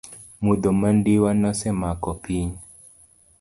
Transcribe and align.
Mudho 0.45 0.67
mandiwa 0.81 1.31
nosemako 1.41 2.09
piny. 2.23 2.51